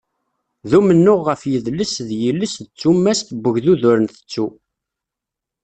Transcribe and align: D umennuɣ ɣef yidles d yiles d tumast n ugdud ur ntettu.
D 0.69 0.71
umennuɣ 0.79 1.19
ɣef 1.27 1.41
yidles 1.51 1.95
d 2.07 2.09
yiles 2.21 2.55
d 2.65 2.67
tumast 2.79 3.27
n 3.33 3.39
ugdud 3.49 3.83
ur 3.91 3.97
ntettu. 4.05 4.47